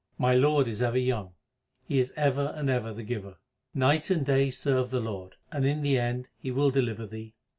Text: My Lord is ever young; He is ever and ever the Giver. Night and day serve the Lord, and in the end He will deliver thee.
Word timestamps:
My 0.17 0.33
Lord 0.33 0.67
is 0.67 0.81
ever 0.81 0.97
young; 0.97 1.33
He 1.87 1.99
is 1.99 2.11
ever 2.15 2.53
and 2.55 2.71
ever 2.71 2.91
the 2.91 3.03
Giver. 3.03 3.35
Night 3.75 4.09
and 4.09 4.25
day 4.25 4.49
serve 4.49 4.89
the 4.89 4.99
Lord, 4.99 5.35
and 5.51 5.63
in 5.63 5.83
the 5.83 5.99
end 5.99 6.27
He 6.39 6.49
will 6.49 6.71
deliver 6.71 7.05
thee. 7.05 7.35